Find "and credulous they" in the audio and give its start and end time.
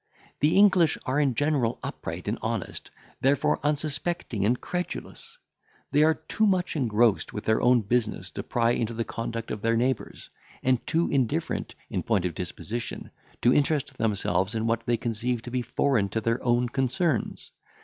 4.47-6.01